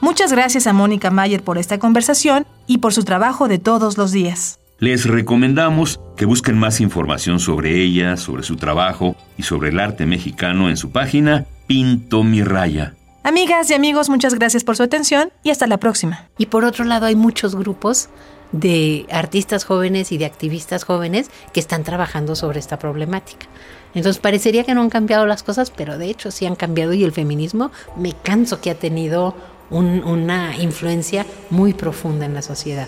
Muchas 0.02 0.32
gracias 0.32 0.66
a 0.66 0.74
Mónica 0.74 1.12
Mayer 1.12 1.44
por 1.44 1.60
esta 1.60 1.78
conversación 1.78 2.48
y 2.66 2.80
por 2.80 2.92
su 2.92 3.04
trabajo 3.04 3.48
de 3.48 3.60
todos 3.60 4.00
los 4.00 4.12
días. 4.12 4.58
Les 4.80 5.06
recomendamos 5.06 6.00
que 6.18 6.26
busquen 6.26 6.58
más 6.58 6.82
información 6.82 7.40
sobre 7.40 7.80
ella, 7.80 8.18
sobre 8.18 8.42
su 8.42 8.56
trabajo 8.56 9.16
y 9.38 9.44
sobre 9.44 9.70
el 9.70 9.80
arte 9.80 10.08
mexicano 10.08 10.68
en 10.68 10.78
su 10.78 10.90
página 10.90 11.46
Pinto 11.68 12.24
Mi 12.24 12.42
Raya. 12.42 12.96
Amigas 13.26 13.72
y 13.72 13.74
amigos, 13.74 14.08
muchas 14.08 14.36
gracias 14.36 14.64
por 14.64 14.78
su 14.78 14.84
atención 14.84 15.32
y 15.42 15.50
hasta 15.50 15.66
la 15.66 15.80
próxima. 15.80 16.30
Y 16.38 16.46
por 16.46 16.64
otro 16.64 16.86
lado, 16.86 17.08
hay 17.08 17.16
muchos 17.16 17.56
grupos 17.56 18.08
de 18.52 19.08
artistas 19.10 19.66
jóvenes 19.66 20.12
y 20.12 20.20
de 20.20 20.26
activistas 20.26 20.84
jóvenes 20.84 21.32
que 21.52 21.60
están 21.60 21.84
trabajando 21.84 22.36
sobre 22.36 22.60
esta 22.60 22.78
problemática. 22.78 23.48
Entonces 23.96 24.22
parecería 24.22 24.64
que 24.64 24.76
no 24.76 24.82
han 24.82 24.92
cambiado 24.92 25.26
las 25.26 25.42
cosas, 25.42 25.72
pero 25.72 25.98
de 25.98 26.08
hecho 26.08 26.30
sí 26.30 26.46
han 26.46 26.56
cambiado 26.56 26.94
y 26.94 27.04
el 27.04 27.14
feminismo 27.14 27.72
me 27.98 28.14
canso 28.14 28.62
que 28.62 28.70
ha 28.70 28.76
tenido 28.76 29.34
una 29.72 30.56
influencia 30.60 31.26
muy 31.50 31.74
profunda 31.74 32.28
en 32.28 32.36
la 32.36 32.44
sociedad. 32.44 32.88